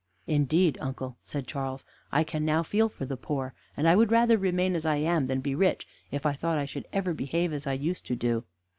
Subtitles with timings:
[0.25, 4.35] "Indeed, uncle," said Charles, "I can now feel for the poor, and I would rather
[4.35, 7.67] remain as I am than be rich if I thought I should ever behave as
[7.67, 8.43] I used to do."